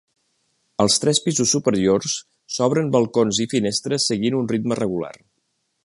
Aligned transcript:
Als 0.85 0.95
tres 1.03 1.19
pisos 1.25 1.53
superiors 1.57 2.15
s'obren 2.55 2.91
balcons 2.97 3.43
i 3.47 3.49
finestres 3.53 4.09
seguint 4.15 4.39
un 4.41 4.53
ritme 4.55 4.81
regular. 4.85 5.15